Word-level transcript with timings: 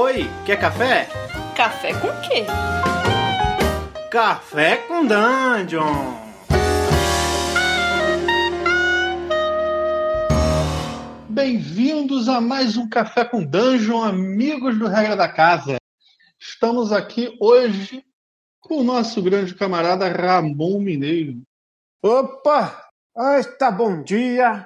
Oi, 0.00 0.30
quer 0.46 0.60
café? 0.60 1.08
Café 1.56 1.92
com 1.94 2.06
quê? 2.20 2.44
Café 4.08 4.76
com 4.86 5.04
Dungeon! 5.04 6.14
Bem-vindos 11.28 12.28
a 12.28 12.40
mais 12.40 12.76
um 12.76 12.88
Café 12.88 13.24
com 13.24 13.42
Dungeon, 13.42 14.04
amigos 14.04 14.78
do 14.78 14.86
Regra 14.86 15.16
da 15.16 15.28
Casa. 15.28 15.78
Estamos 16.38 16.92
aqui 16.92 17.36
hoje 17.40 18.04
com 18.60 18.76
o 18.76 18.84
nosso 18.84 19.20
grande 19.20 19.52
camarada 19.52 20.08
Ramon 20.08 20.78
Mineiro. 20.78 21.42
Opa! 22.00 22.88
Ah, 23.16 23.42
tá 23.58 23.68
bom 23.68 24.00
dia! 24.04 24.64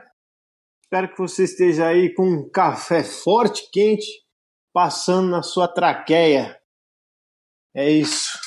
Espero 0.82 1.08
que 1.08 1.16
você 1.16 1.44
esteja 1.44 1.86
aí 1.86 2.12
com 2.12 2.22
um 2.22 2.50
café 2.50 3.02
forte, 3.02 3.70
quente, 3.72 4.21
passando 4.72 5.28
na 5.28 5.42
sua 5.42 5.68
traqueia. 5.68 6.58
É 7.74 7.90
isso. 7.90 8.38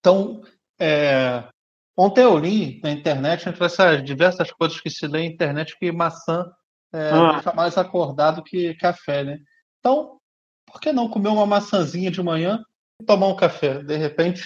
Então, 0.00 0.42
é, 0.78 1.48
ontem 1.96 2.22
eu 2.22 2.38
li 2.38 2.80
na 2.82 2.90
internet, 2.90 3.48
entre 3.48 3.64
essas 3.64 4.04
diversas 4.04 4.50
coisas 4.52 4.80
que 4.80 4.90
se 4.90 5.06
lê 5.06 5.20
na 5.20 5.34
internet, 5.34 5.76
que 5.78 5.90
maçã 5.90 6.50
é, 6.92 7.10
Ah. 7.10 7.32
deixa 7.32 7.52
mais 7.52 7.76
acordado 7.76 8.42
que 8.42 8.74
café, 8.74 9.24
né? 9.24 9.38
Então, 9.80 10.18
por 10.66 10.80
que 10.80 10.92
não 10.92 11.08
comer 11.08 11.28
uma 11.28 11.46
maçãzinha 11.46 12.10
de 12.10 12.22
manhã 12.22 12.62
e 13.00 13.04
tomar 13.04 13.26
um 13.26 13.36
café? 13.36 13.82
De 13.82 13.96
repente, 13.96 14.42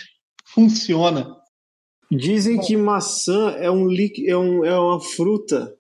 funciona. 0.47 1.37
Dizem 2.11 2.61
que 2.61 2.77
maçã 2.77 3.51
é 3.53 3.71
um 3.71 3.89
é, 3.93 4.37
um, 4.37 4.65
é 4.65 4.79
uma 4.79 5.01
fruta 5.01 5.77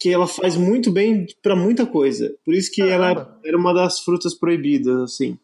que 0.00 0.10
ela 0.12 0.26
faz 0.26 0.56
muito 0.56 0.90
bem 0.92 1.26
pra 1.42 1.56
muita 1.56 1.84
coisa. 1.86 2.32
Por 2.44 2.54
isso 2.54 2.70
que 2.72 2.82
ela 2.82 3.14
Caramba. 3.14 3.40
era 3.44 3.56
uma 3.58 3.74
das 3.74 4.00
frutas 4.00 4.34
proibidas, 4.34 4.96
assim. 5.02 5.38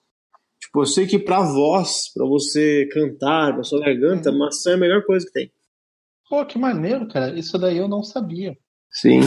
Tipo, 0.60 0.82
eu 0.82 0.86
sei 0.86 1.06
que 1.06 1.18
pra 1.18 1.40
voz, 1.40 2.12
pra 2.15 2.24
você 2.26 2.88
cantar, 2.92 3.52
pra 3.54 3.62
sua 3.64 3.80
garganta, 3.80 4.30
Uhum. 4.30 4.38
maçã 4.38 4.70
é 4.70 4.74
a 4.74 4.79
melhor 4.79 5.04
coisa 5.04 5.26
que 5.26 5.32
tem. 5.32 5.52
Pô, 6.29 6.45
que 6.46 6.59
maneiro, 6.59 7.06
cara. 7.09 7.38
Isso 7.38 7.59
daí 7.59 7.76
eu 7.79 7.88
não 7.88 8.02
sabia. 8.02 8.56
Sim. 8.90 9.20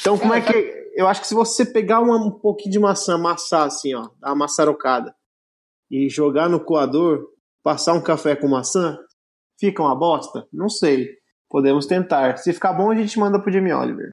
Então, 0.00 0.18
como 0.18 0.34
é 0.34 0.40
Cara, 0.40 0.52
que. 0.52 0.84
Eu 0.96 1.08
acho 1.08 1.20
que 1.22 1.26
se 1.26 1.34
você 1.34 1.64
pegar 1.66 2.00
uma- 2.00 2.16
um 2.24 2.30
pouquinho 2.30 2.72
de 2.72 2.78
maçã, 2.78 3.14
amassar 3.14 3.66
assim, 3.66 3.94
ó, 3.94 4.08
uma 4.22 4.34
maçarocada, 4.34 5.14
e 5.90 6.08
jogar 6.08 6.48
no 6.48 6.60
coador, 6.60 7.26
passar 7.62 7.94
um 7.94 8.00
café 8.02 8.36
com 8.36 8.46
maçã, 8.46 8.96
fica 9.58 9.82
uma 9.82 9.96
bosta? 9.96 10.46
Não 10.52 10.68
sei. 10.68 11.08
Podemos 11.48 11.86
tentar. 11.86 12.36
Se 12.36 12.52
ficar 12.52 12.72
bom, 12.74 12.90
a 12.90 12.94
gente 12.94 13.18
manda 13.18 13.40
pro 13.40 13.52
Jamie 13.52 13.72
Oliver. 13.72 14.10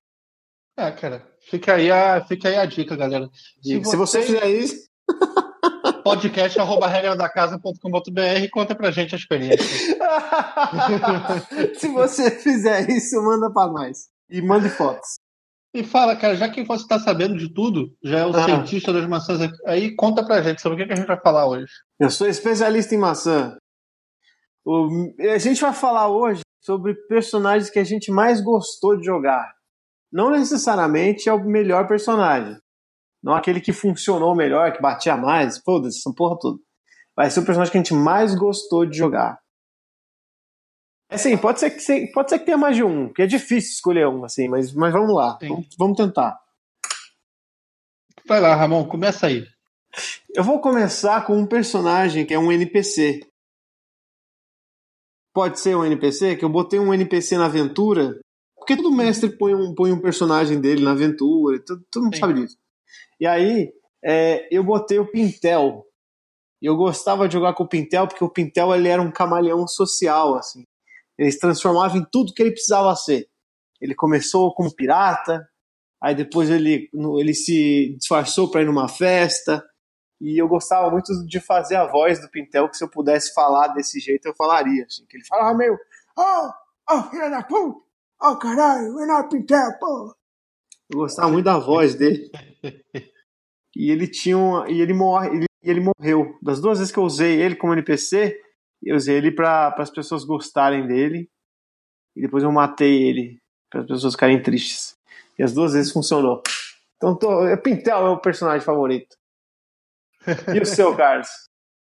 É, 0.87 0.91
cara. 0.91 1.27
Fica 1.49 1.73
aí 1.75 1.91
a, 1.91 2.23
fica 2.25 2.49
aí 2.49 2.55
a 2.57 2.65
dica, 2.65 2.95
galera. 2.95 3.29
Se, 3.61 3.83
se 3.83 3.95
você 3.95 4.21
fizer 4.21 4.47
isso. 4.49 4.75
podcast 6.03 6.59
arroba 6.59 6.87
regradacasa.com.br 6.87 8.43
e 8.43 8.49
conta 8.49 8.73
pra 8.73 8.89
gente 8.91 9.13
a 9.13 9.17
experiência. 9.17 9.63
se 11.77 11.87
você 11.89 12.31
fizer 12.31 12.89
isso, 12.89 13.21
manda 13.21 13.51
pra 13.51 13.67
nós. 13.67 14.07
E 14.29 14.41
mande 14.41 14.69
fotos. 14.69 15.19
E 15.73 15.83
fala, 15.83 16.15
cara, 16.15 16.35
já 16.35 16.49
que 16.49 16.63
você 16.63 16.85
tá 16.87 16.99
sabendo 16.99 17.37
de 17.37 17.53
tudo, 17.53 17.93
já 18.03 18.19
é 18.19 18.25
o 18.25 18.35
Ah. 18.35 18.43
cientista 18.43 18.91
das 18.91 19.07
maçãs 19.07 19.39
aí, 19.65 19.95
conta 19.95 20.25
pra 20.25 20.41
gente 20.41 20.61
sobre 20.61 20.75
o 20.75 20.79
que, 20.81 20.87
que 20.87 20.93
a 20.93 20.95
gente 20.97 21.07
vai 21.07 21.19
falar 21.19 21.47
hoje. 21.47 21.71
Eu 21.99 22.09
sou 22.09 22.27
especialista 22.27 22.93
em 22.95 22.97
maçã. 22.97 23.55
O- 24.65 25.13
a 25.33 25.37
gente 25.37 25.61
vai 25.61 25.73
falar 25.73 26.09
hoje 26.09 26.41
sobre 26.61 26.93
personagens 27.07 27.69
que 27.69 27.79
a 27.79 27.83
gente 27.83 28.11
mais 28.11 28.41
gostou 28.41 28.97
de 28.97 29.05
jogar. 29.05 29.49
Não 30.11 30.29
necessariamente 30.29 31.29
é 31.29 31.33
o 31.33 31.43
melhor 31.43 31.87
personagem. 31.87 32.57
Não 33.23 33.33
aquele 33.33 33.61
que 33.61 33.71
funcionou 33.71 34.35
melhor, 34.35 34.73
que 34.73 34.81
batia 34.81 35.15
mais. 35.15 35.59
Foda-se, 35.59 35.99
essa 35.99 36.13
porra 36.13 36.37
toda. 36.39 36.59
Vai 37.15 37.29
ser 37.29 37.39
o 37.39 37.45
personagem 37.45 37.71
que 37.71 37.77
a 37.77 37.81
gente 37.81 37.93
mais 37.93 38.35
gostou 38.35 38.85
de 38.85 38.97
jogar. 38.97 39.39
É 41.09 41.15
assim, 41.15 41.37
pode 41.37 41.59
ser 41.59 41.71
que, 41.71 42.07
pode 42.13 42.29
ser 42.29 42.39
que 42.39 42.45
tenha 42.45 42.57
mais 42.57 42.75
de 42.75 42.83
um, 42.83 43.07
porque 43.07 43.23
é 43.23 43.27
difícil 43.27 43.71
escolher 43.73 44.07
um, 44.07 44.23
assim, 44.23 44.47
mas, 44.47 44.73
mas 44.73 44.93
vamos 44.93 45.13
lá. 45.13 45.37
Vamos, 45.41 45.67
vamos 45.77 45.97
tentar. 45.97 46.39
Vai 48.25 48.39
lá, 48.39 48.55
Ramon, 48.55 48.87
começa 48.87 49.27
aí. 49.27 49.45
Eu 50.33 50.43
vou 50.43 50.61
começar 50.61 51.25
com 51.25 51.37
um 51.37 51.45
personagem 51.45 52.25
que 52.25 52.33
é 52.33 52.39
um 52.39 52.51
NPC. 52.51 53.19
Pode 55.33 55.59
ser 55.59 55.75
um 55.75 55.83
NPC? 55.83 56.37
Que 56.37 56.45
eu 56.45 56.49
botei 56.49 56.79
um 56.79 56.93
NPC 56.93 57.37
na 57.37 57.45
aventura. 57.45 58.19
Porque 58.61 58.75
todo 58.75 58.91
mestre 58.91 59.27
põe 59.27 59.55
um, 59.55 59.73
põe 59.73 59.91
um 59.91 59.99
personagem 59.99 60.61
dele 60.61 60.83
na 60.83 60.91
aventura. 60.91 61.59
Todo, 61.65 61.83
todo 61.91 62.03
mundo 62.03 62.13
Sim. 62.13 62.19
sabe 62.19 62.33
disso. 62.35 62.57
E 63.19 63.25
aí, 63.25 63.73
é, 64.05 64.47
eu 64.55 64.63
botei 64.63 64.99
o 64.99 65.11
Pintel. 65.11 65.83
E 66.61 66.67
eu 66.67 66.75
gostava 66.75 67.27
de 67.27 67.33
jogar 67.33 67.55
com 67.55 67.63
o 67.63 67.67
Pintel 67.67 68.07
porque 68.07 68.23
o 68.23 68.29
Pintel 68.29 68.71
ele 68.75 68.87
era 68.87 69.01
um 69.01 69.11
camaleão 69.11 69.67
social, 69.67 70.35
assim. 70.35 70.67
Ele 71.17 71.31
se 71.31 71.39
transformava 71.39 71.97
em 71.97 72.05
tudo 72.11 72.33
que 72.35 72.43
ele 72.43 72.51
precisava 72.51 72.95
ser. 72.95 73.27
Ele 73.81 73.95
começou 73.95 74.53
como 74.53 74.73
pirata, 74.75 75.43
aí 75.99 76.13
depois 76.13 76.47
ele, 76.47 76.87
ele 77.19 77.33
se 77.33 77.95
disfarçou 77.97 78.51
para 78.51 78.61
ir 78.61 78.65
numa 78.65 78.87
festa, 78.87 79.63
e 80.19 80.39
eu 80.39 80.47
gostava 80.47 80.91
muito 80.91 81.11
de 81.25 81.39
fazer 81.39 81.77
a 81.77 81.87
voz 81.87 82.21
do 82.21 82.29
Pintel, 82.29 82.69
que 82.69 82.77
se 82.77 82.83
eu 82.83 82.89
pudesse 82.89 83.33
falar 83.33 83.69
desse 83.69 83.99
jeito, 83.99 84.27
eu 84.27 84.35
falaria, 84.35 84.85
assim. 84.85 85.03
Que 85.09 85.17
ele 85.17 85.25
falava 85.25 85.57
meio, 85.57 85.75
oh, 86.15 86.49
oh, 86.91 87.03
filha 87.09 87.27
da 87.27 87.41
puta, 87.41 87.81
oh, 88.21 88.37
caralho, 88.37 88.97
Renato 88.97 89.29
Pintel, 89.29 89.77
pô. 89.79 90.15
Eu 90.89 90.99
gostava 90.99 91.31
muito 91.31 91.45
da 91.45 91.57
voz 91.57 91.95
dele. 91.95 92.29
E 93.73 93.89
ele 93.89 94.05
tinha 94.05 94.37
um, 94.37 94.67
e 94.67 94.81
ele 94.81 94.93
morre, 94.93 95.29
ele, 95.29 95.45
e 95.63 95.69
ele 95.69 95.79
morreu. 95.79 96.37
Das 96.41 96.59
duas 96.59 96.79
vezes 96.79 96.93
que 96.93 96.99
eu 96.99 97.03
usei 97.03 97.41
ele 97.41 97.55
como 97.55 97.73
NPC, 97.73 98.37
eu 98.83 98.95
usei 98.95 99.15
ele 99.15 99.31
para 99.31 99.73
as 99.77 99.89
pessoas 99.89 100.25
gostarem 100.25 100.85
dele. 100.85 101.29
E 102.15 102.21
depois 102.21 102.43
eu 102.43 102.51
matei 102.51 103.03
ele 103.03 103.39
para 103.69 103.81
as 103.81 103.87
pessoas 103.87 104.13
ficarem 104.13 104.41
tristes. 104.41 104.97
E 105.39 105.43
as 105.43 105.53
duas 105.53 105.73
vezes 105.73 105.91
funcionou. 105.91 106.41
Então, 106.97 107.17
tô, 107.17 107.47
é 107.47 107.55
Pintel 107.55 108.05
é 108.05 108.09
o 108.09 108.19
personagem 108.19 108.65
favorito. 108.65 109.15
E 110.53 110.59
o 110.59 110.65
seu, 110.65 110.93
Carlos? 110.97 111.29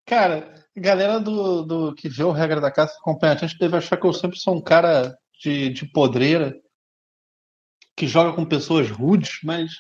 Cara, 0.07 0.55
a 0.77 0.81
galera 0.81 1.19
do, 1.19 1.63
do 1.63 1.95
que 1.95 2.09
vê 2.09 2.23
o 2.23 2.33
Regra 2.33 2.61
da 2.61 2.71
Casa 2.71 2.95
acompanha 3.01 3.35
a 3.35 3.37
gente 3.37 3.59
deve 3.59 3.77
achar 3.77 3.97
que 3.97 4.07
eu 4.07 4.13
sempre 4.13 4.39
sou 4.39 4.55
um 4.55 4.63
cara 4.63 5.19
de, 5.39 5.71
de 5.71 5.87
podreira 5.87 6.55
que 7.97 8.07
joga 8.07 8.33
com 8.33 8.45
pessoas 8.45 8.91
rudes, 8.91 9.41
mas 9.43 9.71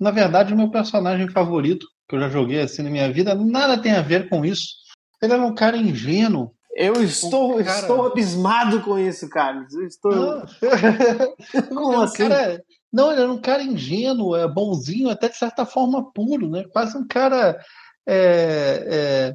na 0.00 0.10
verdade 0.10 0.52
o 0.52 0.56
meu 0.56 0.70
personagem 0.70 1.28
favorito 1.28 1.86
que 2.08 2.14
eu 2.14 2.20
já 2.20 2.28
joguei 2.28 2.60
assim 2.60 2.82
na 2.82 2.90
minha 2.90 3.10
vida 3.12 3.34
nada 3.34 3.80
tem 3.80 3.92
a 3.92 4.02
ver 4.02 4.28
com 4.28 4.44
isso. 4.44 4.76
Ele 5.20 5.32
era 5.32 5.42
um 5.42 5.54
cara 5.54 5.76
ingênuo. 5.76 6.54
Eu 6.74 7.02
estou, 7.02 7.56
Cara. 7.64 7.80
estou 7.80 8.06
abismado 8.06 8.82
com 8.82 8.98
isso, 8.98 9.28
Carlos. 9.30 9.72
Eu 9.74 9.86
estou. 9.86 10.14
Não, 10.14 10.44
Como 11.68 11.96
um 11.96 12.00
assim? 12.02 12.28
cara- 12.28 12.62
não, 12.92 13.10
ele 13.12 13.22
era 13.22 13.32
um 13.32 13.40
cara 13.40 13.62
ingênuo, 13.62 14.36
é 14.36 14.46
bonzinho, 14.46 15.08
até 15.10 15.28
de 15.28 15.36
certa 15.36 15.64
forma 15.66 16.12
puro, 16.12 16.48
né? 16.50 16.64
Quase 16.72 16.96
um 16.96 17.06
cara 17.06 17.58
é, 18.06 19.34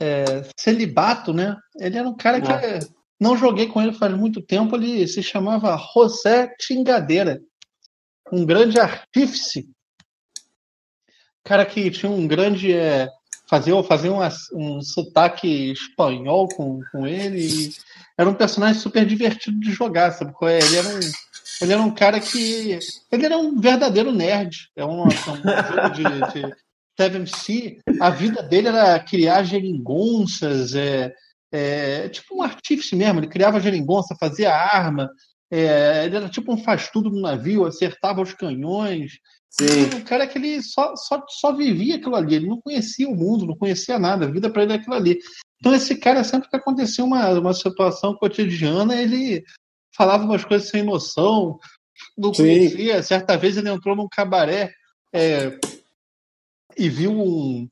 é, 0.00 0.04
é, 0.04 0.42
celibato, 0.58 1.32
né? 1.32 1.56
Ele 1.76 1.96
era 1.96 2.08
um 2.08 2.16
cara 2.16 2.40
que. 2.40 2.48
Não 3.20 3.36
joguei 3.36 3.66
com 3.66 3.82
ele 3.82 3.92
faz 3.92 4.16
muito 4.16 4.40
tempo. 4.40 4.76
Ele 4.76 5.06
se 5.06 5.22
chamava 5.22 5.76
José 5.94 6.52
Tingadeira, 6.58 7.40
um 8.32 8.44
grande 8.46 8.80
artífice, 8.80 9.68
cara 11.44 11.66
que 11.66 11.90
tinha 11.90 12.10
um 12.10 12.26
grande 12.26 12.72
é, 12.72 13.08
fazia 13.48 13.82
fazia 13.82 14.12
um, 14.12 14.20
um 14.54 14.80
sotaque 14.80 15.72
espanhol 15.72 16.48
com, 16.48 16.80
com 16.90 17.06
ele. 17.06 17.70
era 18.16 18.28
um 18.28 18.34
personagem 18.34 18.80
super 18.80 19.04
divertido 19.04 19.60
de 19.60 19.72
jogar, 19.72 20.12
sabe? 20.12 20.32
é? 20.44 20.58
Ele 20.58 20.76
era 20.76 20.88
um 20.88 21.00
ele 21.60 21.72
era 21.72 21.82
um 21.82 21.94
cara 21.94 22.18
que. 22.18 22.78
Ele 23.12 23.26
era 23.26 23.36
um 23.36 23.60
verdadeiro 23.60 24.10
nerd. 24.10 24.70
É 24.74 24.84
um, 24.84 25.02
é 25.02 25.06
um 25.06 25.12
jogo 25.12 25.90
de, 25.94 26.02
de 26.32 26.54
7MC. 26.98 27.78
A 28.00 28.08
vida 28.08 28.42
dele 28.42 28.68
era 28.68 28.98
criar 28.98 29.42
geringonças, 29.42 30.74
é, 30.74 31.12
é, 31.52 32.08
tipo 32.08 32.36
um 32.36 32.42
artífice 32.42 32.94
mesmo. 32.94 33.20
Ele 33.20 33.28
criava 33.28 33.60
geringonça, 33.60 34.16
fazia 34.18 34.54
arma. 34.54 35.10
é, 35.50 36.04
ele 36.06 36.16
era 36.16 36.28
tipo 36.28 36.52
um 36.52 36.58
faz-tudo 36.58 37.10
no 37.10 37.20
navio, 37.20 37.66
acertava 37.66 38.22
os 38.22 38.32
canhões. 38.32 39.18
Sim. 39.50 39.86
Era 39.86 39.96
um 39.96 40.02
cara 40.02 40.26
que 40.26 40.38
ele 40.38 40.62
só, 40.62 40.94
só, 40.94 41.24
só 41.28 41.52
vivia 41.54 41.96
aquilo 41.96 42.14
ali. 42.14 42.36
Ele 42.36 42.48
não 42.48 42.60
conhecia 42.60 43.08
o 43.08 43.16
mundo, 43.16 43.46
não 43.46 43.56
conhecia 43.56 43.98
nada. 43.98 44.26
A 44.26 44.30
vida 44.30 44.48
para 44.48 44.62
ele 44.62 44.72
é 44.72 44.76
aquilo 44.76 44.94
ali. 44.94 45.18
Então, 45.58 45.74
esse 45.74 45.96
cara, 45.96 46.22
sempre 46.24 46.48
que 46.48 46.56
acontecia 46.56 47.04
uma, 47.04 47.30
uma 47.38 47.52
situação 47.52 48.14
cotidiana, 48.14 48.94
ele 48.94 49.44
falava 49.94 50.24
umas 50.24 50.44
coisas 50.44 50.68
sem 50.68 50.82
noção, 50.82 51.58
não 52.16 52.32
Sim. 52.32 52.44
conhecia. 52.44 53.02
Certa 53.02 53.36
vez 53.36 53.56
ele 53.56 53.68
entrou 53.68 53.96
num 53.96 54.08
cabaré 54.08 54.72
é, 55.12 55.58
e 56.78 56.88
viu 56.88 57.12
um, 57.12 57.68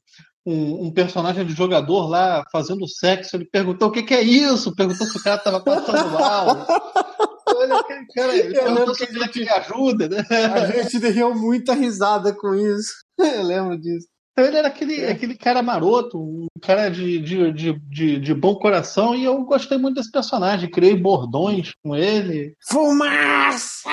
um, 0.48 0.86
um 0.86 0.90
personagem 0.90 1.44
de 1.44 1.52
jogador 1.52 2.08
lá 2.08 2.44
fazendo 2.50 2.88
sexo. 2.88 3.36
Ele 3.36 3.44
perguntou 3.44 3.88
o 3.88 3.92
que, 3.92 4.02
que 4.02 4.14
é 4.14 4.22
isso, 4.22 4.74
perguntou 4.74 5.06
se 5.06 5.18
o 5.18 5.22
cara 5.22 5.36
estava 5.36 5.60
passando 5.60 6.10
mal. 6.10 6.66
Olha, 7.56 7.76
aquele 7.76 8.06
cara, 8.14 8.36
ele 8.36 8.56
Eu 8.56 8.64
perguntou 8.64 8.94
se 8.94 9.04
ele 9.04 9.28
queria 9.28 9.54
ajuda, 9.54 10.08
né? 10.08 10.24
A 10.30 10.66
gente 10.66 10.98
deu 10.98 11.34
muita 11.34 11.74
risada 11.74 12.32
com 12.32 12.54
isso. 12.54 12.92
Eu 13.18 13.42
lembro 13.42 13.78
disso. 13.78 14.06
Então 14.32 14.46
ele 14.46 14.56
era 14.56 14.68
aquele, 14.68 15.00
é. 15.00 15.10
aquele 15.10 15.36
cara 15.36 15.60
maroto, 15.62 16.16
um 16.16 16.46
cara 16.62 16.88
de, 16.88 17.18
de, 17.18 17.52
de, 17.52 17.72
de, 17.72 18.20
de 18.20 18.34
bom 18.34 18.54
coração, 18.54 19.12
e 19.12 19.24
eu 19.24 19.42
gostei 19.42 19.76
muito 19.76 19.96
desse 19.96 20.12
personagem. 20.12 20.70
Criei 20.70 20.94
bordões 20.94 21.72
com 21.82 21.96
ele. 21.96 22.54
Fumaça! 22.70 23.90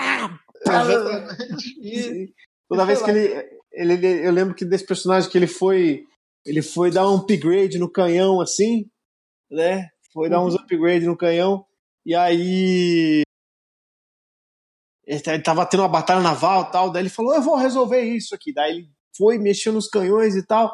E, 1.82 2.30
Toda 2.68 2.86
vez 2.86 3.02
que 3.02 3.10
ele, 3.12 3.46
ele, 3.72 3.94
ele, 3.94 4.28
Eu 4.28 4.32
lembro 4.32 4.56
que 4.56 4.66
desse 4.66 4.86
personagem 4.86 5.30
que 5.30 5.38
ele 5.38 5.48
foi. 5.48 6.04
Ele 6.46 6.62
foi 6.62 6.92
dar 6.92 7.10
um 7.10 7.16
upgrade 7.16 7.80
no 7.80 7.92
canhão, 7.92 8.40
assim, 8.40 8.86
né? 9.50 9.90
Foi 10.14 10.30
dar 10.30 10.42
uns 10.42 10.54
uhum. 10.54 10.62
upgrades 10.62 11.08
no 11.08 11.18
canhão. 11.18 11.66
E 12.06 12.16
aí. 12.16 13.24
Ele 15.08 15.42
tava 15.42 15.66
tendo 15.66 15.82
uma 15.82 15.90
batalha 15.90 16.22
naval 16.22 16.64
e 16.64 16.72
tal. 16.72 16.92
Daí 16.92 17.04
ele 17.04 17.10
falou: 17.10 17.34
Eu 17.34 17.42
vou 17.42 17.56
resolver 17.56 18.02
isso 18.02 18.36
aqui. 18.36 18.54
Daí 18.54 18.72
ele 18.72 18.90
foi, 19.18 19.38
mexeu 19.38 19.74
nos 19.74 19.88
canhões 19.88 20.36
e 20.36 20.46
tal. 20.46 20.72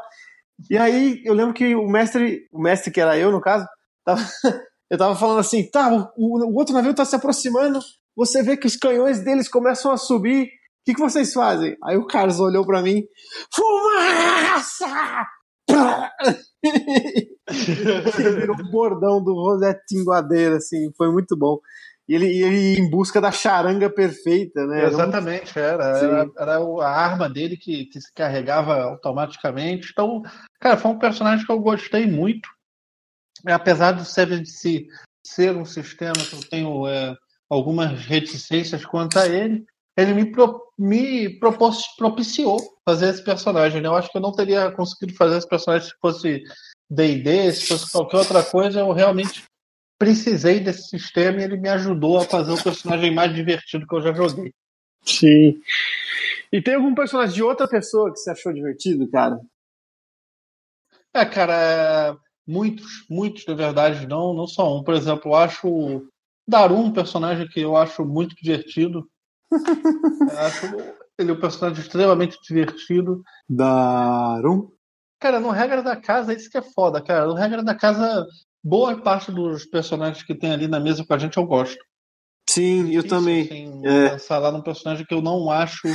E 0.70 0.78
aí 0.78 1.22
eu 1.24 1.34
lembro 1.34 1.54
que 1.54 1.76
o 1.76 1.88
mestre, 1.88 2.48
o 2.52 2.62
mestre 2.62 2.92
que 2.92 3.02
era 3.02 3.18
eu, 3.18 3.32
no 3.32 3.42
caso, 3.42 3.66
tava, 4.04 4.22
eu 4.90 4.98
tava 4.98 5.16
falando 5.16 5.40
assim, 5.40 5.70
tá, 5.70 6.12
o, 6.16 6.46
o, 6.46 6.56
outro 6.56 6.74
navio 6.74 6.94
tá 6.94 7.06
se 7.06 7.16
aproximando, 7.16 7.80
você 8.16 8.44
vê 8.44 8.58
que 8.58 8.68
os 8.68 8.76
canhões 8.76 9.24
deles 9.24 9.48
começam 9.48 9.92
a 9.92 9.98
subir, 9.98 10.44
o 10.44 10.50
que, 10.86 10.94
que 10.94 11.00
vocês 11.00 11.34
fazem? 11.34 11.76
Aí 11.84 11.98
o 11.98 12.06
Carlos 12.06 12.40
olhou 12.40 12.66
para 12.66 12.82
mim, 12.82 13.04
fumaça! 13.54 15.26
Virou 18.38 18.56
um 18.60 18.72
bordão 18.72 19.24
do 19.24 19.34
Rosé 19.34 19.80
Tinguadeira, 19.88 20.58
assim, 20.58 20.92
foi 20.98 21.12
muito 21.12 21.36
bom. 21.36 21.60
E 22.08 22.16
ele, 22.16 22.26
ele 22.26 22.80
em 22.80 22.90
busca 22.90 23.22
da 23.22 23.32
charanga 23.32 23.90
perfeita, 23.90 24.66
né? 24.68 24.86
Exatamente, 24.86 25.58
era. 25.58 25.98
Era, 25.98 26.30
era, 26.38 26.58
a 26.58 26.90
arma 26.90 27.30
dele 27.30 27.56
que, 27.56 27.86
que 27.86 28.02
se 28.02 28.12
carregava 28.14 28.76
automaticamente. 28.84 29.90
Então, 29.92 30.22
cara, 30.60 30.78
foi 30.78 30.92
um 30.92 31.00
personagem 31.00 31.46
que 31.46 31.52
eu 31.52 31.60
gostei 31.60 32.06
muito. 32.06 32.50
Apesar 33.46 33.94
do 33.94 34.04
Seven 34.04 34.44
se 34.46 34.88
ser 35.26 35.56
um 35.56 35.66
sistema 35.66 36.14
que 36.14 36.36
eu 36.36 36.50
tenho 36.50 36.88
é, 36.88 37.16
algumas 37.50 38.06
reticências 38.06 38.86
quanto 38.86 39.18
a 39.18 39.28
ele, 39.28 39.64
ele 39.98 40.14
me, 40.14 40.32
pro, 40.32 40.62
me 40.78 41.30
propos, 41.40 41.86
propiciou 41.98 42.60
fazer 42.86 43.10
esse 43.10 43.24
personagem. 43.24 43.82
Né? 43.82 43.88
Eu 43.88 43.96
acho 43.96 44.12
que 44.12 44.18
eu 44.18 44.22
não 44.22 44.32
teria 44.32 44.72
conseguido 44.72 45.16
fazer 45.16 45.38
esse 45.38 45.48
personagem 45.48 45.88
se 45.88 45.96
fosse 46.00 46.44
D&D, 46.90 47.52
se 47.52 47.68
fosse 47.68 47.92
qualquer 47.92 48.18
outra 48.18 48.44
coisa. 48.44 48.80
Eu 48.80 48.92
realmente 48.92 49.44
precisei 50.00 50.60
desse 50.60 50.90
sistema 50.90 51.40
e 51.40 51.44
ele 51.44 51.58
me 51.58 51.70
ajudou 51.70 52.18
a 52.18 52.26
fazer 52.26 52.52
o 52.52 52.64
personagem 52.64 53.14
mais 53.14 53.34
divertido 53.34 53.86
que 53.86 53.96
eu 53.96 54.02
já 54.02 54.14
joguei. 54.14 54.54
Sim. 55.04 55.60
E 56.52 56.62
tem 56.62 56.76
algum 56.76 56.94
personagem 56.94 57.36
de 57.36 57.44
outra 57.44 57.68
pessoa 57.68 58.12
que 58.12 58.20
você 58.20 58.32
achou 58.32 58.54
divertido, 58.54 59.10
cara? 59.10 59.40
É, 61.14 61.26
cara, 61.26 62.18
muitos, 62.48 63.06
muitos, 63.10 63.46
na 63.46 63.54
verdade, 63.54 64.08
não, 64.08 64.34
não 64.34 64.48
só 64.48 64.78
um. 64.78 64.84
Por 64.84 64.94
exemplo, 64.94 65.32
eu 65.32 65.36
acho 65.36 65.68
o 65.68 66.08
Darum 66.48 66.86
um 66.86 66.94
personagem 66.94 67.48
que 67.48 67.60
eu 67.60 67.76
acho 67.76 68.06
muito 68.06 68.36
divertido. 68.36 69.08
acho 70.40 71.02
ele 71.22 71.32
é 71.32 71.34
um 71.34 71.40
personagem 71.40 71.82
extremamente 71.82 72.38
divertido. 72.44 73.24
Darum? 73.48 74.70
Cara, 75.20 75.40
no 75.40 75.52
regra 75.52 75.84
da 75.84 75.96
casa, 75.96 76.34
isso 76.34 76.50
que 76.50 76.58
é 76.58 76.62
foda, 76.62 77.02
cara. 77.02 77.28
No 77.28 77.34
regra 77.34 77.62
da 77.62 77.76
casa, 77.76 78.26
boa 78.64 79.00
parte 79.00 79.32
dos 79.32 79.66
personagens 79.66 80.24
que 80.24 80.34
tem 80.34 80.52
ali 80.52 80.68
na 80.68 80.80
mesa 80.80 81.06
com 81.06 81.14
a 81.14 81.18
gente 81.18 81.38
eu 81.38 81.46
gosto. 81.46 81.78
Sim, 82.50 82.92
eu 82.92 83.08
também. 83.08 83.44
Assim, 83.44 83.82
é. 83.86 84.10
Pensar 84.10 84.40
lá 84.40 84.52
num 84.52 84.62
personagem 84.62 85.06
que 85.06 85.14
eu 85.14 85.22
não 85.22 85.52
acho 85.52 85.88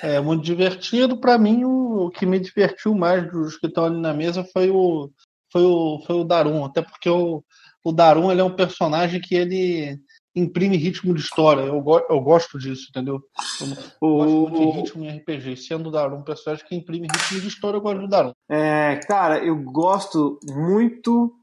é, 0.00 0.20
muito 0.20 0.44
divertido. 0.44 1.18
Para 1.18 1.36
mim, 1.36 1.64
o, 1.64 2.06
o, 2.06 2.10
que 2.10 2.24
me 2.24 2.38
divertiu 2.38 2.94
mais 2.94 3.30
dos 3.30 3.58
que 3.58 3.66
estão 3.66 3.84
ali 3.84 4.00
na 4.00 4.14
mesa 4.14 4.44
foi 4.44 4.70
o, 4.70 5.10
foi 5.50 5.62
o, 5.62 6.02
foi 6.06 6.16
o 6.16 6.24
Darum. 6.24 6.64
Até 6.64 6.82
porque 6.82 7.10
o, 7.10 7.44
o 7.84 7.92
Darum 7.92 8.30
ele 8.30 8.40
é 8.40 8.44
um 8.44 8.54
personagem 8.54 9.20
que 9.20 9.34
ele 9.34 9.98
imprime 10.34 10.76
ritmo 10.76 11.14
de 11.14 11.20
história. 11.20 11.62
Eu, 11.62 11.80
go 11.80 12.00
eu 12.08 12.20
gosto 12.20 12.58
disso, 12.58 12.86
entendeu? 12.90 13.20
Eu 13.60 14.08
o... 14.08 14.16
gosto 14.16 14.50
muito 14.50 14.72
de 14.72 14.80
ritmo 14.80 15.04
em 15.04 15.18
RPG. 15.18 15.56
Sendo 15.56 15.88
o 15.88 15.92
Darum 15.92 16.18
um 16.18 16.24
personagem 16.24 16.66
que 16.66 16.74
imprime 16.74 17.06
ritmo 17.06 17.40
de 17.40 17.48
história, 17.48 17.76
eu 17.76 17.82
gosto 17.82 18.00
do 18.00 18.08
Darum. 18.08 18.32
É, 18.50 19.00
cara, 19.06 19.44
eu 19.44 19.56
gosto 19.56 20.38
muito 20.44 21.34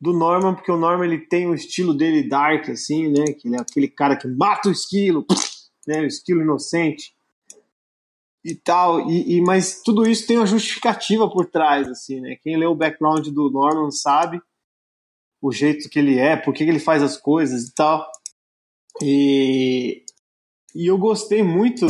do 0.00 0.12
Norman, 0.12 0.54
porque 0.54 0.72
o 0.72 0.78
Norman 0.78 1.04
ele 1.04 1.26
tem 1.26 1.46
o 1.46 1.54
estilo 1.54 1.92
dele 1.92 2.28
dark, 2.28 2.68
assim, 2.70 3.08
né? 3.08 3.32
Que 3.38 3.48
ele 3.48 3.56
é 3.56 3.60
aquele 3.60 3.88
cara 3.88 4.16
que 4.16 4.28
mata 4.28 4.68
o 4.68 4.72
esquilo, 4.72 5.26
né? 5.86 6.00
O 6.00 6.06
esquilo 6.06 6.42
inocente 6.42 7.12
e 8.44 8.54
tal. 8.54 9.10
E, 9.10 9.36
e, 9.36 9.42
mas 9.42 9.82
tudo 9.82 10.08
isso 10.08 10.26
tem 10.26 10.38
uma 10.38 10.46
justificativa 10.46 11.28
por 11.28 11.46
trás, 11.46 11.86
assim, 11.88 12.20
né? 12.20 12.36
Quem 12.42 12.56
lê 12.56 12.66
o 12.66 12.74
background 12.74 13.26
do 13.28 13.50
Norman 13.50 13.90
sabe 13.90 14.40
o 15.42 15.50
jeito 15.52 15.88
que 15.88 15.98
ele 15.98 16.18
é, 16.18 16.36
por 16.36 16.52
que 16.52 16.62
ele 16.62 16.78
faz 16.78 17.02
as 17.02 17.16
coisas 17.16 17.68
e 17.68 17.74
tal. 17.74 18.06
E, 19.02 20.04
e 20.74 20.90
eu 20.90 20.98
gostei 20.98 21.42
muito. 21.42 21.86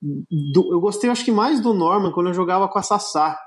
Do, 0.00 0.72
eu 0.72 0.80
gostei, 0.80 1.10
acho 1.10 1.24
que 1.24 1.32
mais 1.32 1.60
do 1.60 1.74
Norman 1.74 2.12
quando 2.12 2.28
eu 2.28 2.34
jogava 2.34 2.68
com 2.68 2.78
a 2.78 2.82
Sassá. 2.82 3.38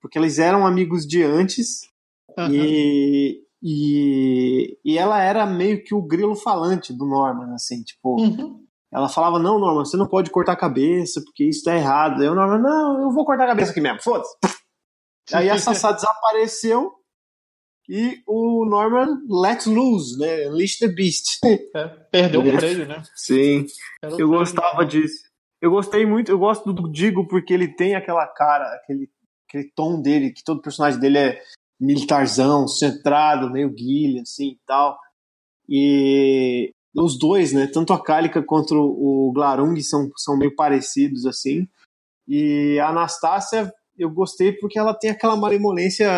Porque 0.00 0.18
eles 0.18 0.38
eram 0.38 0.66
amigos 0.66 1.06
de 1.06 1.22
antes 1.22 1.88
Uhum. 2.38 2.50
E, 2.50 3.42
e, 3.62 4.78
e 4.84 4.98
ela 4.98 5.20
era 5.20 5.46
meio 5.46 5.82
que 5.82 5.94
o 5.94 6.02
grilo 6.02 6.36
falante 6.36 6.92
do 6.92 7.06
Norman, 7.06 7.54
assim, 7.54 7.82
tipo. 7.82 8.20
Uhum. 8.20 8.64
Ela 8.92 9.08
falava, 9.08 9.38
não, 9.38 9.58
Norman, 9.58 9.84
você 9.84 9.96
não 9.96 10.06
pode 10.06 10.30
cortar 10.30 10.52
a 10.52 10.56
cabeça, 10.56 11.20
porque 11.24 11.44
isso 11.44 11.64
tá 11.64 11.74
errado. 11.74 12.22
Aí 12.22 12.28
o 12.28 12.34
Norman, 12.34 12.58
não, 12.58 13.02
eu 13.02 13.10
vou 13.10 13.24
cortar 13.24 13.44
a 13.44 13.48
cabeça 13.48 13.72
aqui 13.72 13.80
mesmo, 13.80 14.02
foda-se. 14.02 14.36
Aí 15.32 15.50
a 15.50 15.58
Sassá 15.58 15.92
desapareceu 15.92 16.92
e 17.88 18.20
o 18.26 18.64
Norman 18.64 19.22
let 19.28 19.66
loose, 19.66 20.18
né? 20.18 20.48
Unleash 20.48 20.78
the 20.78 20.88
Beast. 20.88 21.38
É, 21.74 21.86
perdeu 22.10 22.40
o 22.40 22.52
freio, 22.58 22.86
né? 22.86 23.02
Sim. 23.14 23.66
eu 24.02 24.28
gostava 24.28 24.82
né? 24.82 24.88
disso. 24.88 25.24
Eu 25.60 25.70
gostei 25.70 26.04
muito, 26.04 26.30
eu 26.30 26.38
gosto 26.38 26.72
do 26.72 26.90
Digo 26.90 27.26
porque 27.26 27.54
ele 27.54 27.68
tem 27.68 27.94
aquela 27.94 28.26
cara, 28.26 28.64
aquele, 28.74 29.08
aquele 29.48 29.70
tom 29.74 30.00
dele, 30.00 30.32
que 30.32 30.44
todo 30.44 30.60
personagem 30.60 31.00
dele 31.00 31.18
é 31.18 31.42
militarzão, 31.80 32.66
centrado, 32.66 33.50
meio 33.50 33.70
guilha, 33.70 34.22
assim 34.22 34.50
e 34.50 34.58
tal. 34.66 34.98
E 35.68 36.72
os 36.94 37.18
dois, 37.18 37.52
né, 37.52 37.66
tanto 37.66 37.92
a 37.92 38.02
Kalika 38.02 38.42
quanto 38.42 38.74
o 38.74 39.32
Glarung 39.32 39.80
são, 39.80 40.10
são 40.16 40.36
meio 40.36 40.54
parecidos, 40.54 41.26
assim. 41.26 41.68
E 42.26 42.78
a 42.80 42.88
Anastácia, 42.88 43.72
eu 43.96 44.10
gostei 44.10 44.52
porque 44.52 44.78
ela 44.78 44.94
tem 44.94 45.10
aquela 45.10 45.36
malemolência 45.36 46.08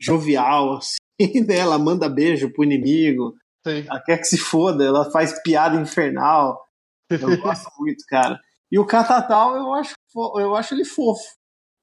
jovial, 0.00 0.78
assim, 0.78 1.40
né? 1.46 1.56
Ela 1.56 1.78
manda 1.78 2.08
beijo 2.08 2.52
pro 2.52 2.64
inimigo. 2.64 3.34
Sim. 3.66 3.84
Ela 3.88 4.00
quer 4.00 4.18
que 4.18 4.24
se 4.24 4.38
foda, 4.38 4.84
ela 4.84 5.10
faz 5.10 5.42
piada 5.42 5.76
infernal. 5.76 6.64
Eu 7.10 7.18
gosto 7.40 7.70
muito, 7.78 8.04
cara. 8.08 8.40
E 8.70 8.78
o 8.78 8.86
Catatal, 8.86 9.56
eu 9.56 9.74
acho, 9.74 9.94
eu 10.14 10.54
acho 10.54 10.74
ele 10.74 10.84
fofo. 10.84 11.24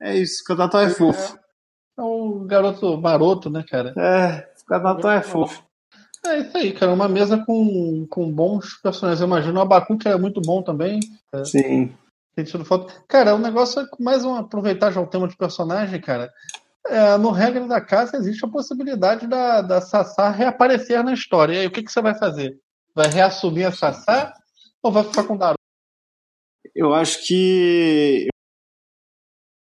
É 0.02 0.18
isso, 0.18 0.42
o 0.44 0.46
Catatal 0.46 0.82
é, 0.82 0.86
é 0.86 0.90
fofo. 0.90 1.38
É 1.98 2.02
um 2.02 2.46
garoto 2.46 2.98
maroto, 2.98 3.50
né, 3.50 3.64
cara? 3.68 3.94
É, 3.98 4.52
o 4.62 4.66
Catatal 4.66 5.12
é 5.12 5.22
fofo. 5.22 5.64
É 6.26 6.40
isso 6.40 6.58
aí, 6.58 6.72
cara. 6.72 6.94
Uma 6.94 7.10
mesa 7.10 7.44
com, 7.46 8.08
com 8.10 8.32
bons 8.32 8.76
personagens. 8.82 9.22
Eu 9.22 9.28
imagino 9.28 9.60
o 9.60 9.62
Abacu, 9.62 9.98
é 10.06 10.18
muito 10.18 10.42
bom 10.42 10.62
também. 10.62 11.00
É. 11.34 11.44
Sim. 11.44 11.94
Tem 12.36 12.46
tido 12.46 12.66
foto. 12.66 12.92
Cara, 13.08 13.36
o 13.36 13.40
negócio 13.40 13.82
é 13.82 13.86
mais 14.00 14.26
um 14.26 14.36
aproveitar 14.36 14.92
já 14.92 15.02
o 15.02 15.08
tema 15.08 15.28
de 15.28 15.36
personagem, 15.36 16.00
cara. 16.02 16.32
É, 16.88 17.18
no 17.18 17.32
regra 17.32 17.66
da 17.66 17.80
casa 17.80 18.18
existe 18.18 18.44
a 18.46 18.50
possibilidade 18.50 19.26
da, 19.26 19.62
da 19.62 19.80
Sassá 19.80 20.30
reaparecer 20.30 21.02
na 21.04 21.14
história. 21.14 21.54
E 21.54 21.58
aí, 21.60 21.68
o 21.68 21.72
que, 21.72 21.82
que 21.82 21.92
você 21.92 22.02
vai 22.02 22.18
fazer? 22.18 22.60
Vai 22.94 23.08
reassumir 23.08 23.68
a 23.68 23.72
Sassá 23.72 24.34
ou 24.82 24.92
vai 24.92 25.04
ficar 25.04 25.24
com 25.24 25.36
o 25.36 25.38
Daru? 25.38 25.58
Eu 26.76 26.94
acho 26.94 27.26
que 27.26 28.28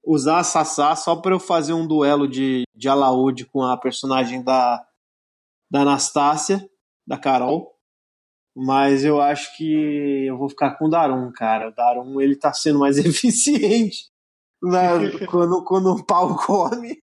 usar 0.06 0.40
a 0.40 0.44
Sassá 0.44 0.96
só 0.96 1.16
para 1.16 1.34
eu 1.34 1.40
fazer 1.40 1.74
um 1.74 1.86
duelo 1.86 2.28
de, 2.28 2.64
de 2.76 2.88
alaúde 2.88 3.46
com 3.46 3.62
a 3.64 3.78
personagem 3.78 4.42
da, 4.42 4.86
da 5.70 5.82
Anastácia, 5.82 6.66
da 7.06 7.18
Carol. 7.18 7.76
Mas 8.56 9.04
eu 9.04 9.22
acho 9.22 9.56
que 9.58 10.26
eu 10.28 10.38
vou 10.38 10.50
ficar 10.50 10.78
com 10.78 10.86
o 10.86 10.90
Darum, 10.90 11.32
cara. 11.32 11.70
O 11.70 11.76
Darum 11.76 12.22
ele 12.22 12.36
tá 12.36 12.54
sendo 12.54 12.80
mais 12.80 12.98
eficiente 13.00 14.11
na, 14.62 14.92
quando, 15.30 15.64
quando 15.64 15.92
o 15.92 16.06
pau 16.06 16.36
come. 16.46 16.98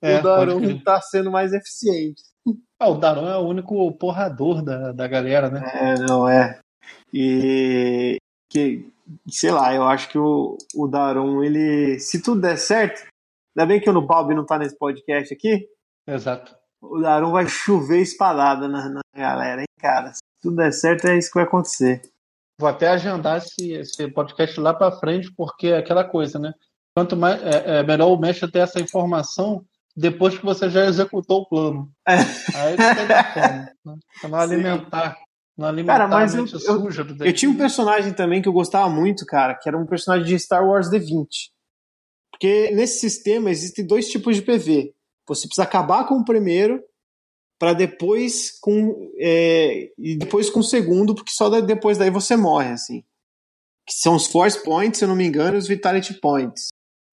É, 0.00 0.18
o 0.18 0.22
Darum 0.22 0.78
tá 0.80 1.00
sendo 1.00 1.30
mais 1.30 1.52
eficiente. 1.52 2.22
Ah, 2.80 2.88
o 2.88 2.98
Darum 2.98 3.28
é 3.28 3.36
o 3.36 3.46
único 3.46 3.92
porrador 3.92 4.62
da, 4.62 4.92
da 4.92 5.06
galera, 5.06 5.48
né? 5.48 5.62
É, 5.74 5.94
não 5.98 6.28
é. 6.28 6.58
E 7.12 8.16
que 8.50 8.92
sei 9.28 9.50
lá, 9.50 9.74
eu 9.74 9.84
acho 9.84 10.08
que 10.08 10.18
o, 10.18 10.56
o 10.74 10.86
Daron, 10.86 11.42
ele. 11.42 11.98
Se 11.98 12.22
tudo 12.22 12.40
der 12.40 12.56
certo, 12.56 13.06
ainda 13.56 13.66
bem 13.66 13.80
que 13.80 13.88
o 13.88 14.02
Balbi 14.02 14.34
não 14.34 14.46
tá 14.46 14.58
nesse 14.58 14.76
podcast 14.76 15.32
aqui. 15.32 15.68
Exato. 16.06 16.54
O 16.80 17.00
Daron 17.00 17.30
vai 17.30 17.46
chover 17.46 18.00
espadada 18.00 18.68
na, 18.68 18.88
na 18.88 19.00
galera, 19.14 19.60
hein, 19.60 19.66
cara? 19.78 20.12
Se 20.12 20.20
tudo 20.42 20.56
der 20.56 20.72
certo, 20.72 21.06
é 21.06 21.16
isso 21.16 21.28
que 21.28 21.36
vai 21.36 21.44
acontecer. 21.44 22.02
Vou 22.62 22.70
até 22.70 22.86
agendar 22.86 23.38
esse, 23.38 23.72
esse 23.72 24.08
podcast 24.12 24.60
lá 24.60 24.72
pra 24.72 24.92
frente, 24.92 25.32
porque 25.36 25.66
é 25.66 25.78
aquela 25.78 26.04
coisa, 26.04 26.38
né? 26.38 26.52
quanto 26.94 27.16
mais 27.16 27.42
é, 27.42 27.80
é 27.80 27.82
melhor 27.82 28.12
o 28.12 28.16
mestre 28.16 28.48
ter 28.48 28.60
essa 28.60 28.80
informação 28.80 29.64
depois 29.96 30.38
que 30.38 30.44
você 30.44 30.70
já 30.70 30.86
executou 30.86 31.40
o 31.40 31.48
plano. 31.48 31.90
É. 32.06 32.14
Aí 32.14 32.76
você 32.76 32.94
tem 32.94 33.06
que 33.06 33.88
né? 33.88 33.96
Pra 34.20 34.30
não 34.30 34.38
alimentar. 34.38 35.16
Não 35.58 35.66
alimentar 35.66 35.98
Cara, 35.98 36.08
mas 36.08 36.34
a 36.34 36.38
eu, 36.38 36.44
mente 36.44 36.54
eu, 36.54 36.60
suja 36.60 37.02
do 37.02 37.24
eu 37.24 37.32
tinha 37.32 37.50
um 37.50 37.56
personagem 37.56 38.12
também 38.12 38.40
que 38.40 38.48
eu 38.48 38.52
gostava 38.52 38.88
muito, 38.88 39.26
cara, 39.26 39.54
que 39.54 39.68
era 39.68 39.76
um 39.76 39.84
personagem 39.84 40.24
de 40.24 40.38
Star 40.38 40.64
Wars 40.64 40.88
D20. 40.88 41.26
Porque 42.30 42.70
nesse 42.70 43.00
sistema 43.00 43.50
existem 43.50 43.84
dois 43.84 44.08
tipos 44.08 44.36
de 44.36 44.42
PV. 44.42 44.94
Você 45.26 45.48
precisa 45.48 45.64
acabar 45.64 46.06
com 46.06 46.14
o 46.14 46.24
primeiro 46.24 46.80
para 47.62 47.74
depois 47.74 48.58
com 48.60 49.12
é, 49.20 49.92
e 49.96 50.16
depois 50.16 50.50
com 50.50 50.58
o 50.58 50.64
segundo, 50.64 51.14
porque 51.14 51.30
só 51.30 51.48
depois 51.60 51.96
daí 51.96 52.10
você 52.10 52.34
morre, 52.34 52.70
assim. 52.70 53.04
Que 53.86 53.94
são 53.94 54.16
os 54.16 54.26
Force 54.26 54.60
Points, 54.64 54.98
se 54.98 55.04
eu 55.04 55.08
não 55.08 55.14
me 55.14 55.24
engano, 55.24 55.54
e 55.54 55.58
os 55.58 55.68
Vitality 55.68 56.14
Points. 56.14 56.70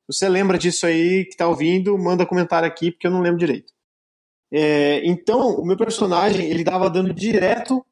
Você 0.08 0.28
lembra 0.28 0.58
disso 0.58 0.88
aí 0.88 1.26
que 1.26 1.38
tá 1.38 1.48
ouvindo, 1.48 1.96
manda 2.00 2.26
comentário 2.26 2.68
aqui, 2.68 2.92
porque 2.92 3.06
eu 3.06 3.12
não 3.12 3.22
lembro 3.22 3.38
direito. 3.38 3.72
É, 4.52 5.06
então, 5.06 5.50
o 5.50 5.64
meu 5.64 5.78
personagem, 5.78 6.50
ele 6.50 6.64
dava 6.64 6.90
dando 6.90 7.14
direto 7.14 7.86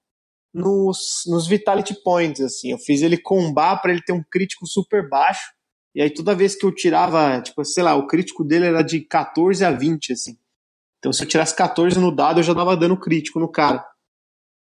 nos, 0.51 1.25
nos 1.27 1.45
Vitality 1.47 1.93
Points, 2.03 2.41
assim. 2.41 2.71
Eu 2.71 2.79
fiz 2.79 3.03
ele 3.03 3.19
combar 3.19 3.77
para 3.83 3.91
ele 3.91 4.01
ter 4.01 4.13
um 4.13 4.23
crítico 4.23 4.65
super 4.65 5.07
baixo. 5.07 5.53
E 5.93 6.01
aí 6.01 6.09
toda 6.09 6.33
vez 6.33 6.55
que 6.55 6.65
eu 6.65 6.73
tirava, 6.73 7.39
tipo, 7.39 7.63
sei 7.63 7.83
lá, 7.83 7.93
o 7.93 8.07
crítico 8.07 8.43
dele 8.43 8.65
era 8.65 8.81
de 8.81 9.01
14 9.01 9.63
a 9.63 9.69
20, 9.69 10.13
assim. 10.13 10.39
Então 10.97 11.13
se 11.13 11.23
eu 11.23 11.27
tirasse 11.27 11.55
14 11.55 11.99
no 11.99 12.15
dado, 12.15 12.39
eu 12.39 12.43
já 12.43 12.53
dava 12.53 12.77
dano 12.77 12.99
crítico 12.99 13.39
no 13.39 13.51
cara. 13.51 13.85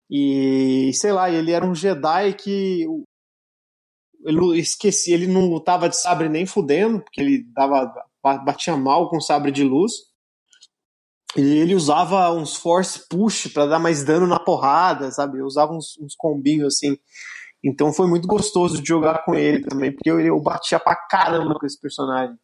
E, 0.09 0.91
sei 0.93 1.13
lá, 1.13 1.29
ele 1.29 1.51
era 1.51 1.65
um 1.65 1.73
Jedi 1.73 2.33
que 2.33 2.85
ele 4.25 4.59
esqueci, 4.59 5.13
ele 5.13 5.25
não 5.25 5.47
lutava 5.47 5.87
de 5.87 5.95
sabre 5.95 6.27
nem 6.29 6.45
fudendo, 6.45 7.01
porque 7.01 7.21
ele 7.21 7.43
dava 7.53 7.91
batia 8.21 8.75
mal 8.77 9.09
com 9.09 9.19
sabre 9.19 9.51
de 9.51 9.63
luz. 9.63 9.93
E 11.37 11.41
ele 11.41 11.73
usava 11.73 12.29
uns 12.31 12.55
force 12.55 13.07
push 13.07 13.47
para 13.53 13.65
dar 13.65 13.79
mais 13.79 14.03
dano 14.03 14.27
na 14.27 14.37
porrada, 14.37 15.09
sabe? 15.11 15.39
Eu 15.39 15.45
usava 15.45 15.71
uns, 15.71 15.97
uns 15.97 16.13
combinhos 16.13 16.75
assim. 16.75 16.97
Então 17.63 17.93
foi 17.93 18.07
muito 18.07 18.27
gostoso 18.27 18.81
de 18.81 18.87
jogar 18.87 19.23
com 19.23 19.33
ele 19.33 19.61
também, 19.63 19.93
porque 19.93 20.09
eu, 20.09 20.19
eu 20.19 20.39
batia 20.41 20.79
pra 20.79 20.95
caramba 20.95 21.57
com 21.57 21.65
esse 21.65 21.79
personagem. 21.79 22.35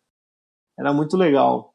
Era 0.80 0.94
muito 0.94 1.18
legal. 1.18 1.74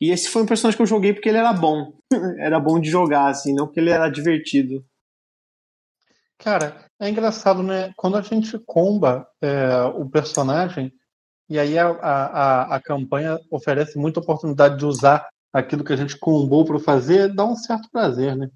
E 0.00 0.10
esse 0.10 0.28
foi 0.28 0.42
um 0.42 0.46
personagem 0.46 0.76
que 0.76 0.82
eu 0.82 0.86
joguei 0.86 1.12
porque 1.12 1.28
ele 1.28 1.38
era 1.38 1.52
bom. 1.52 1.92
era 2.38 2.60
bom 2.60 2.78
de 2.78 2.90
jogar, 2.90 3.28
assim, 3.28 3.54
não 3.54 3.66
porque 3.66 3.80
ele 3.80 3.90
era 3.90 4.08
divertido. 4.08 4.84
Cara, 6.38 6.84
é 7.00 7.08
engraçado, 7.08 7.62
né? 7.62 7.92
Quando 7.96 8.16
a 8.16 8.22
gente 8.22 8.58
comba 8.66 9.26
é, 9.40 9.82
o 9.94 10.08
personagem, 10.08 10.92
e 11.48 11.58
aí 11.58 11.78
a, 11.78 11.88
a, 11.88 12.76
a 12.76 12.80
campanha 12.80 13.38
oferece 13.50 13.98
muita 13.98 14.20
oportunidade 14.20 14.78
de 14.78 14.84
usar 14.84 15.26
aquilo 15.52 15.84
que 15.84 15.92
a 15.92 15.96
gente 15.96 16.18
combou 16.18 16.64
para 16.64 16.78
fazer, 16.78 17.32
dá 17.32 17.44
um 17.44 17.56
certo 17.56 17.88
prazer, 17.90 18.36
né? 18.36 18.50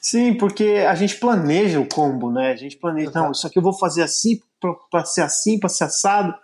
Sim, 0.00 0.34
porque 0.34 0.84
a 0.88 0.94
gente 0.94 1.16
planeja 1.20 1.78
o 1.78 1.88
combo, 1.88 2.30
né? 2.32 2.50
A 2.50 2.56
gente 2.56 2.76
planeja, 2.76 3.12
não, 3.14 3.30
isso 3.30 3.46
aqui 3.46 3.58
eu 3.58 3.62
vou 3.62 3.72
fazer 3.72 4.02
assim, 4.02 4.40
para 4.90 5.04
ser 5.04 5.22
assim, 5.22 5.58
para 5.60 5.68
ser 5.68 5.84
assado. 5.84 6.34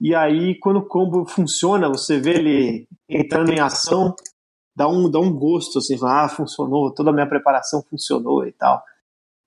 E 0.00 0.14
aí, 0.14 0.54
quando 0.56 0.78
o 0.78 0.86
combo 0.86 1.24
funciona, 1.26 1.88
você 1.88 2.18
vê 2.20 2.34
ele 2.34 2.88
entrando 3.08 3.52
em 3.52 3.58
ação, 3.58 4.14
dá 4.76 4.88
um, 4.88 5.10
dá 5.10 5.18
um 5.18 5.32
gosto, 5.32 5.78
assim, 5.78 5.98
ah, 6.04 6.28
funcionou, 6.28 6.94
toda 6.94 7.10
a 7.10 7.12
minha 7.12 7.28
preparação 7.28 7.82
funcionou 7.82 8.46
e 8.46 8.52
tal. 8.52 8.82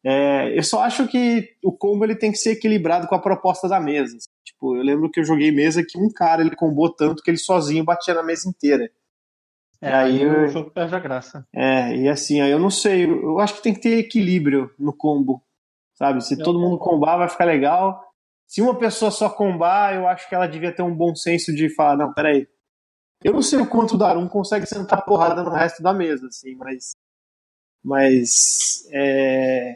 É, 0.03 0.57
eu 0.57 0.63
só 0.63 0.81
acho 0.81 1.07
que 1.07 1.49
o 1.63 1.71
combo 1.71 2.03
ele 2.03 2.15
tem 2.15 2.31
que 2.31 2.37
ser 2.37 2.51
equilibrado 2.51 3.07
com 3.07 3.15
a 3.15 3.21
proposta 3.21 3.67
da 3.67 3.79
mesa. 3.79 4.17
Tipo, 4.43 4.75
eu 4.75 4.83
lembro 4.83 5.09
que 5.09 5.19
eu 5.19 5.23
joguei 5.23 5.51
mesa 5.51 5.85
que 5.87 5.97
um 5.97 6.11
cara 6.11 6.41
ele 6.41 6.55
combou 6.55 6.89
tanto 6.91 7.21
que 7.21 7.29
ele 7.29 7.37
sozinho 7.37 7.83
batia 7.83 8.13
na 8.13 8.23
mesa 8.23 8.49
inteira. 8.49 8.89
É, 9.79 9.93
aí 9.93 10.25
o 10.27 10.47
jogo 10.47 10.69
perde 10.69 10.93
a 10.93 10.99
graça. 10.99 11.45
É, 11.53 11.95
e 11.95 12.07
assim, 12.07 12.41
aí 12.41 12.51
eu 12.51 12.59
não 12.59 12.69
sei, 12.69 13.05
eu 13.05 13.39
acho 13.39 13.55
que 13.55 13.63
tem 13.63 13.73
que 13.73 13.81
ter 13.81 13.97
equilíbrio 13.97 14.69
no 14.77 14.93
combo, 14.93 15.41
sabe? 15.95 16.23
Se 16.23 16.35
eu 16.35 16.43
todo 16.43 16.59
mundo 16.59 16.77
combar 16.77 17.17
vai 17.17 17.29
ficar 17.29 17.45
legal. 17.45 18.10
Se 18.51 18.61
uma 18.61 18.77
pessoa 18.77 19.09
só 19.09 19.29
combar, 19.29 19.95
eu 19.95 20.05
acho 20.05 20.27
que 20.27 20.35
ela 20.35 20.45
devia 20.45 20.75
ter 20.75 20.81
um 20.81 20.93
bom 20.93 21.15
senso 21.15 21.55
de 21.55 21.73
falar, 21.73 21.95
não, 21.95 22.13
peraí, 22.13 22.45
eu 23.23 23.31
não 23.31 23.41
sei 23.41 23.59
o 23.59 23.65
quanto 23.65 23.95
o 23.95 23.97
Darum 23.97 24.27
consegue 24.27 24.65
sentar 24.65 25.05
porrada 25.05 25.41
no 25.41 25.51
resto 25.51 25.81
da 25.81 25.93
mesa, 25.93 26.27
assim, 26.27 26.53
mas. 26.55 26.91
Mas. 27.81 28.83
É, 28.91 29.75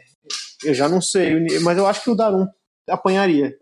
eu 0.62 0.74
já 0.74 0.90
não 0.90 1.00
sei, 1.00 1.58
mas 1.60 1.78
eu 1.78 1.86
acho 1.86 2.04
que 2.04 2.10
o 2.10 2.14
Darum 2.14 2.46
apanharia. 2.86 3.56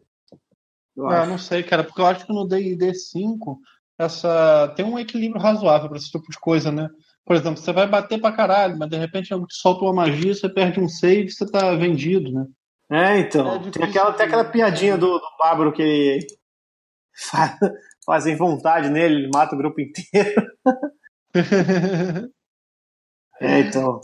Eu 0.96 1.06
ah, 1.06 1.24
não 1.24 1.38
sei, 1.38 1.62
cara, 1.62 1.84
porque 1.84 2.00
eu 2.00 2.06
acho 2.06 2.26
que 2.26 2.32
no 2.32 2.48
D&D 2.48 2.92
5 2.92 3.60
essa 3.96 4.74
tem 4.74 4.84
um 4.84 4.98
equilíbrio 4.98 5.40
razoável 5.40 5.88
para 5.88 5.98
esse 5.98 6.10
tipo 6.10 6.28
de 6.28 6.40
coisa, 6.40 6.72
né? 6.72 6.88
Por 7.24 7.36
exemplo, 7.36 7.58
você 7.58 7.72
vai 7.72 7.86
bater 7.86 8.20
pra 8.20 8.32
caralho, 8.32 8.76
mas 8.76 8.90
de 8.90 8.96
repente 8.96 9.28
solta 9.50 9.84
uma 9.84 9.92
magia, 9.92 10.34
você 10.34 10.48
perde 10.48 10.80
um 10.80 10.88
save, 10.88 11.30
você 11.30 11.46
tá 11.46 11.72
vendido, 11.76 12.32
né? 12.32 12.46
É, 12.90 13.18
então. 13.18 13.54
É 13.54 13.70
tem, 13.70 13.84
aquela, 13.84 14.12
tem 14.12 14.26
aquela 14.26 14.44
piadinha 14.44 14.96
do, 14.96 15.18
do 15.18 15.36
Bárbaro 15.38 15.72
que 15.72 16.18
faz, 17.30 17.56
fazem 18.04 18.36
vontade 18.36 18.88
nele, 18.88 19.14
ele 19.14 19.30
mata 19.32 19.54
o 19.54 19.58
grupo 19.58 19.80
inteiro. 19.80 20.46
é, 23.40 23.60
então. 23.60 24.00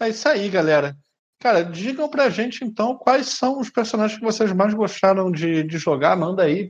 É 0.00 0.08
isso 0.08 0.28
aí, 0.28 0.48
galera. 0.48 0.96
Cara, 1.40 1.62
digam 1.62 2.08
pra 2.08 2.30
gente 2.30 2.64
então 2.64 2.96
quais 2.96 3.28
são 3.28 3.60
os 3.60 3.68
personagens 3.68 4.18
que 4.18 4.24
vocês 4.24 4.50
mais 4.52 4.72
gostaram 4.72 5.30
de, 5.30 5.62
de 5.62 5.78
jogar. 5.78 6.16
Manda 6.16 6.42
aí 6.42 6.68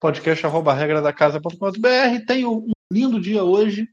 podcast 0.00 0.44
arroba 0.44 0.74
regra 0.74 1.00
da 1.00 1.12
casa.com.br. 1.12 2.26
Tenham 2.26 2.54
um 2.54 2.72
lindo 2.92 3.20
dia 3.20 3.44
hoje 3.44 3.88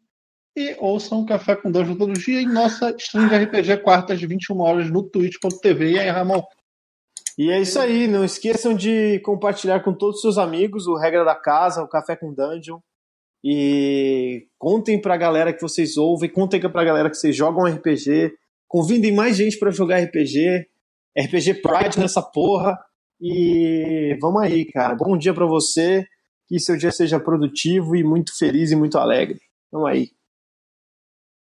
e 0.57 0.75
ouçam 0.79 1.23
Café 1.23 1.55
com 1.55 1.69
Dungeon 1.69 1.95
todo 1.95 2.13
dia 2.13 2.41
em 2.41 2.51
nossa 2.51 2.89
stream 2.97 3.27
de 3.27 3.35
RPG 3.35 3.77
quartas 3.83 4.19
de 4.19 4.25
21 4.25 4.59
horas 4.59 4.89
no 4.89 5.03
twitch.tv. 5.03 5.91
E 5.91 5.99
aí, 5.99 6.09
Ramon? 6.09 6.41
E 7.37 7.51
é 7.51 7.61
isso 7.61 7.79
aí, 7.79 8.07
não 8.07 8.25
esqueçam 8.25 8.73
de 8.73 9.19
compartilhar 9.19 9.81
com 9.81 9.93
todos 9.93 10.15
os 10.15 10.21
seus 10.21 10.39
amigos 10.39 10.87
o 10.87 10.97
Regra 10.97 11.23
da 11.23 11.35
Casa, 11.35 11.83
o 11.83 11.87
Café 11.87 12.15
com 12.15 12.33
Dungeon. 12.33 12.79
E 13.43 14.47
contem 14.57 14.99
pra 14.99 15.15
galera 15.15 15.53
que 15.53 15.61
vocês 15.61 15.95
ouvem, 15.95 16.27
contem 16.27 16.59
pra 16.59 16.83
galera 16.83 17.11
que 17.11 17.17
vocês 17.17 17.35
jogam 17.35 17.71
RPG. 17.71 18.33
Convidem 18.67 19.13
mais 19.13 19.37
gente 19.37 19.59
para 19.59 19.69
jogar 19.69 19.99
RPG. 19.99 20.65
RPG 21.15 21.61
Pride 21.61 21.99
nessa 21.99 22.23
porra. 22.23 22.75
E 23.21 24.17
vamos 24.19 24.41
aí, 24.41 24.65
cara. 24.65 24.95
Bom 24.95 25.15
dia 25.15 25.35
para 25.35 25.45
você. 25.45 26.03
Que 26.47 26.59
seu 26.59 26.75
dia 26.75 26.91
seja 26.91 27.19
produtivo 27.19 27.95
e 27.95 28.03
muito 28.03 28.35
feliz 28.35 28.71
e 28.71 28.75
muito 28.75 28.97
alegre. 28.97 29.39
Vamos 29.71 29.89
aí. 29.89 30.16